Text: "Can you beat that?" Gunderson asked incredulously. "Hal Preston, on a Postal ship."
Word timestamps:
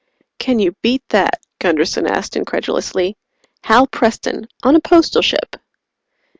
"Can 0.39 0.57
you 0.57 0.71
beat 0.81 1.03
that?" 1.09 1.43
Gunderson 1.59 2.07
asked 2.07 2.35
incredulously. 2.35 3.15
"Hal 3.63 3.85
Preston, 3.85 4.47
on 4.63 4.75
a 4.75 4.79
Postal 4.79 5.21
ship." 5.21 5.57